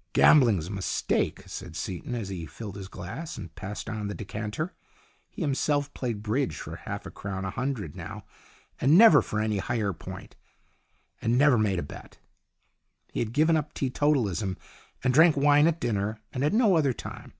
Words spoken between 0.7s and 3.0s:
mistake," said Seaton, as he filled his